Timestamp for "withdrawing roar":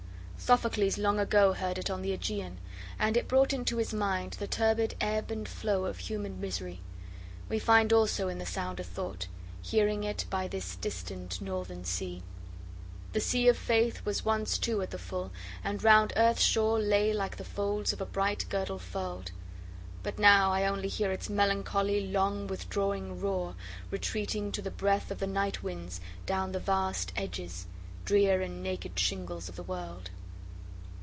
22.47-23.55